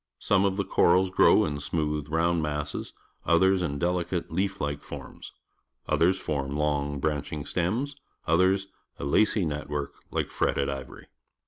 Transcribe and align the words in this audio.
Some 0.17 0.45
of 0.45 0.57
the 0.57 0.65
corals 0.65 1.11
grow 1.11 1.45
in 1.45 1.59
smooth, 1.59 2.09
round 2.09 2.41
masses, 2.41 2.91
others 3.23 3.61
in 3.61 3.77
delicate 3.77 4.31
leaf 4.31 4.59
like 4.59 4.81
forms; 4.81 5.31
others 5.87 6.17
form 6.17 6.57
long, 6.57 6.97
branch 6.99 7.31
ing 7.31 7.45
stems; 7.45 7.97
others 8.25 8.65
a 8.97 9.03
lacy 9.05 9.45
net 9.45 9.69
work 9.69 9.93
hke 10.11 10.31
fret 10.31 10.55
ted 10.55 10.69
ivory. 10.69 11.05